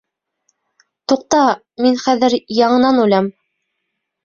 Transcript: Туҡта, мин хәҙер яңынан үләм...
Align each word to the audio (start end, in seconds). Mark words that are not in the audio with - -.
Туҡта, 1.13 1.43
мин 1.87 2.01
хәҙер 2.05 2.39
яңынан 2.63 3.01
үләм... 3.05 3.31